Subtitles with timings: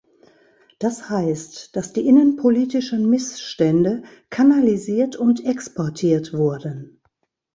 [0.79, 6.99] Das heißt, dass die innenpolitischen Missstände kanalisiert und exportiert wurden.